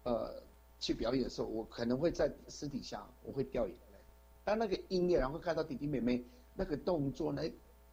[0.03, 0.41] 呃，
[0.79, 3.99] 去表演的时候，我可能会在私底下我会掉眼泪，
[4.43, 6.25] 当那个音乐，然后看到弟弟妹妹
[6.55, 7.43] 那个动作，那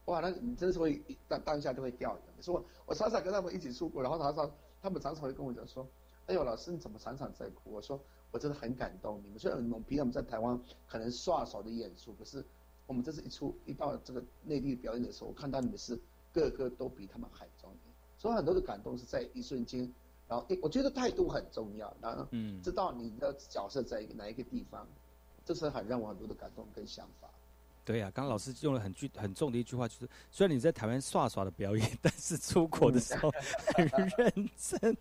[0.09, 2.41] 哇，那你真是会当当下就会掉眼泪。
[2.41, 4.51] 所以我我常常跟他们一起出国，然后常常
[4.81, 5.87] 他们常常会跟我讲说，
[6.25, 7.71] 哎呦，老师你怎么常常在哭？
[7.71, 7.99] 我说
[8.31, 9.37] 我真的很感动你们。
[9.37, 12.43] 虽然我们平常在台湾可能刷手的演出，可是
[12.87, 15.99] 我们这次一出一到这个内地表演的时候，我看到你们是
[16.33, 19.91] 个个都比他们还庄严，所以很多的感动是在一瞬间。
[20.27, 22.27] 然后，我觉得态度很重要，然后
[22.61, 24.87] 知道你的角色在哪一个地方，
[25.43, 27.27] 这是很让我很多的感动跟想法。
[27.89, 33.31] 对呀，刚刚老师用了很句很重的一句话，就是虽然你在台湾耍耍的表演，但是出国的时候
[33.75, 34.95] 很认真。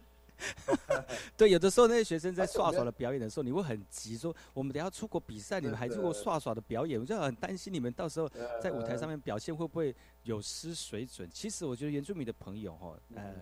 [1.37, 8.31] 对，有的时候那些学生在耍耍的表演的时候，你会很急，说我们等下出国比赛，你们还做过耍耍的表演，我就很担心你们到时候
[8.63, 11.29] 在舞台上面表现会不会有失水准。
[11.31, 13.35] 其实我觉得原住民的朋友哈，呃，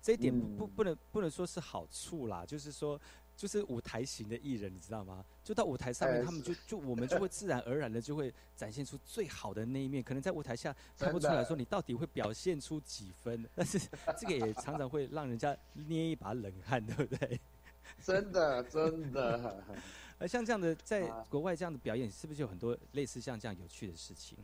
[0.00, 2.98] 这一点不不能不能说是好处啦，就是说。
[3.36, 5.24] 就是舞台型的艺人，你知道吗？
[5.42, 10.02] 就到舞台上面，他们就就我们就会自然而然的就会展现出最好的那一面。
[10.02, 13.78] 可能在舞台下看不出来说你到底会表现出几分， 但是
[14.16, 17.40] 这个也常常会让人家捏一把冷汗，对不对？
[18.02, 19.62] 真的，真的。
[20.18, 24.38] 而像这样的在国外这样的表演，是不是有很多类似像这样有趣的事情？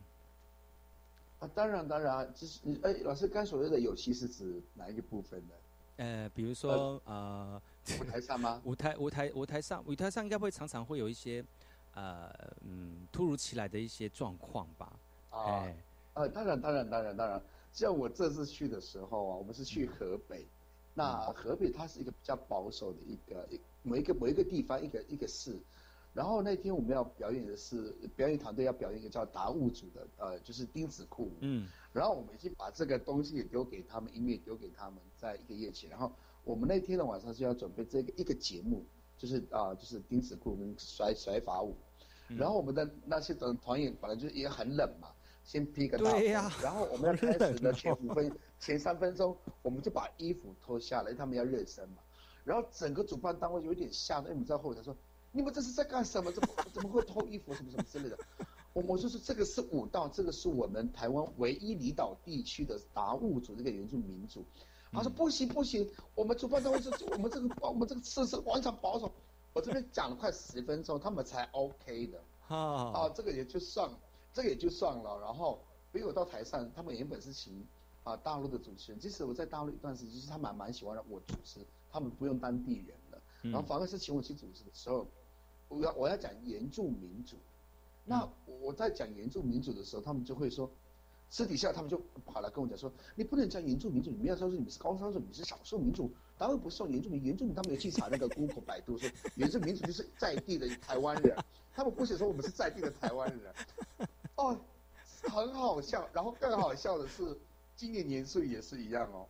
[1.39, 5.55] 啊，当然当然，就是你哎，老师刚所谓的有趣是指哪一个部分呢？
[5.97, 7.63] 呃，比如说呃。
[8.01, 8.61] 舞台上吗？
[8.65, 11.45] 舞台舞台舞台上舞台上应该会常常会有一些，
[11.95, 12.31] 呃
[12.63, 14.93] 嗯突如其来的一些状况吧？
[15.31, 15.67] 啊，
[16.15, 20.47] 呃当然当然当然当然，像我这次去的时候啊，我们是去河北，
[20.95, 25.57] 那河北它是一个比较保守的一个一某一个某一个地方一个一个市，
[26.13, 36.13] 然后那天我们要表演的是表演团队要表演一个叫达悟族的呃就是钉子裤，嗯，然后我们已经把这个东西也丢给他们，音乐丢给他们，在一个夜前，然后。
[36.45, 38.85] 我们那天的晚上是要准备这个一个节目，
[39.17, 41.77] 就是啊，就是钉子裤跟甩甩法舞，
[42.29, 45.09] 然后我们的那些团团员本来就也很冷嘛，
[45.45, 46.19] 先披个大，
[46.63, 51.99] 然后我们要开始的前五分 前三分钟，我们就把衣服脱下来，他们要热身嘛，
[52.45, 54.97] 然后整个主办单位有点吓，因为我们在后台说，
[55.33, 56.33] 你们这是在干什么？
[56.33, 58.19] 怎么 怎么会脱衣服什么什么之类的？
[58.73, 64.45] 我我就是这个是舞蹈，这个是我们台湾唯一离岛地区的达悟族这个原住民族。
[64.93, 69.11] 他说不行不行，我们主办单位是，我们这个我们这个设施完全保守。
[69.53, 72.21] 我这边讲了快十分钟，他们才 OK 的。
[72.55, 73.89] 啊，这个也就算，
[74.33, 75.21] 这个也就算了。
[75.21, 75.61] 然后，
[75.93, 77.65] 因为我到台上，他们原本是请
[78.03, 81.61] 啊大陆的主持人，即使我在大陆一段时间，其实他蛮蛮喜欢让我主持，
[81.91, 83.23] 他们不用当地人了。
[83.43, 85.07] 然后反而是请我去主持的时候，
[85.69, 87.37] 我要我要讲原住民主，
[88.05, 88.29] 那
[88.61, 90.69] 我在讲原住民主的时候，他们就会说。
[91.31, 97.23] 私底下他们就跑来跟我讲说，你不能讲原住民族，你们要说是你们是高山族，你是少数民族，当然不是原住民。
[97.23, 101.37] 原住民他们有去查那个 Google 百度说，原住民族就是在地的台湾人，
[101.73, 103.55] 他们不写说我们是在地的台湾人。
[104.35, 104.59] 哦，
[105.23, 106.09] 很好笑。
[106.13, 107.39] 然后更好笑的是，
[107.77, 109.25] 今年年岁也是一样哦。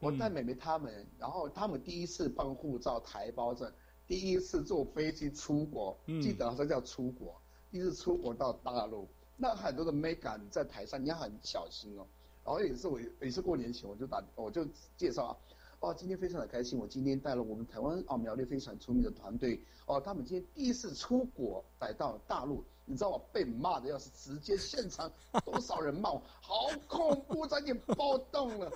[0.00, 3.72] 我带妹妹他们，然后他们第一次办护照台胞证，
[4.08, 7.40] 第一次坐飞机出国，记得好像叫出国，
[7.70, 9.08] 第一次出国到大陆。
[9.36, 12.06] 那很多的 mega 你在台上你要很小心哦，
[12.44, 14.66] 然后也是我也是过年前我就打我就
[14.96, 15.36] 介绍啊，
[15.80, 19.60] 哦今天非常的开心，我今天带了我们台湾哦苗栗非常出名的团队。
[19.86, 25.12] 哦，他们今天第一次出国来到大陆，你知道我被骂的要是直接现场
[25.44, 28.72] 多少人骂我， 好恐怖，差点暴动了，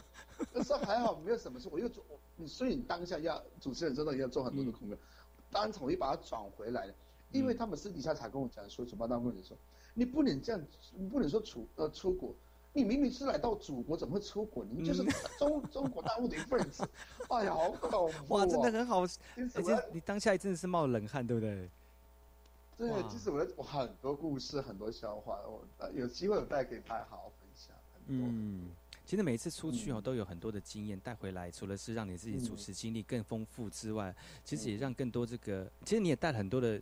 [0.52, 2.04] 但是还好没有什么事，我又做，
[2.46, 4.98] 所以你当下要主持人真的要做很多的功课，
[5.50, 6.94] 当场我又把它转回来了，
[7.32, 9.61] 因为他们私底下才跟我讲说主办单位的时候。
[9.99, 10.62] 你不能这样，
[10.96, 12.32] 你不能说出呃出国，
[12.72, 14.64] 你明明是来到祖国，怎么会出国？
[14.70, 15.05] 你就是
[15.36, 16.88] 中中国大陆的一份子。
[17.28, 18.34] 哎呀，好恐怖！
[18.34, 21.68] 哇，真的很好，而且你当下真的是冒冷汗，对不对？
[22.76, 27.74] 对，其实我我很多故事，很多笑话，我有机会我带给大家好好分享。
[28.07, 28.68] 嗯，
[29.05, 36.80] 其实每一次出去哦，都有很多的经验带回来，除了是让你自己主持经历更丰富之外，其实也让更多这个，其实你也带了很多的，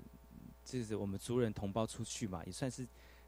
[0.66, 2.86] 就是我们族人同胞出去嘛，也算是。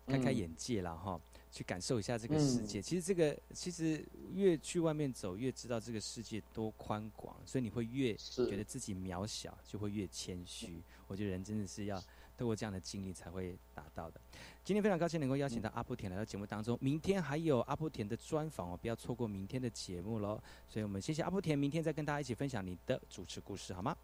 [0.08, 1.20] 开开眼界了哈，
[1.52, 2.80] 去感受一下这个世界。
[2.80, 10.82] 其实这个，其实越去外面走，越知道这个世界多宽广，所以你会越觉得自己渺小，就会越谦虚。
[11.06, 12.02] 我觉得人真的是要
[12.36, 14.20] 透过这样的经历才会达到的。
[14.64, 20.40] 今天非常高兴能够邀请到阿布田来到节目当中，明天还有阿布田的专访哦，不要错过明天的节目喽。
[20.68, 23.96] 所以我们谢谢阿布田，明天再跟大家一起分享你的主持故事，好吗？